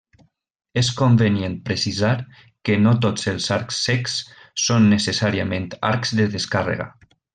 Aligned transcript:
És 0.81 0.87
convenient 1.01 1.57
precisar 1.67 2.13
que 2.69 2.77
no 2.85 2.93
tots 3.05 3.27
els 3.33 3.49
arcs 3.57 3.83
cecs 3.91 4.17
són 4.65 4.89
necessàriament 4.95 5.69
arcs 5.91 6.15
de 6.23 6.27
descàrrega. 6.39 6.89